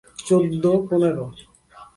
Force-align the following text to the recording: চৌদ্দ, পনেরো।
চৌদ্দ, 0.25 0.63
পনেরো। 0.89 1.25